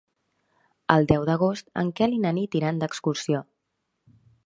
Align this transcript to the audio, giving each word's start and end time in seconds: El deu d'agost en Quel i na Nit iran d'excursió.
El 0.93 1.05
deu 1.11 1.27
d'agost 1.29 1.71
en 1.83 1.93
Quel 2.01 2.17
i 2.17 2.25
na 2.25 2.35
Nit 2.41 2.61
iran 2.63 2.83
d'excursió. 2.85 3.47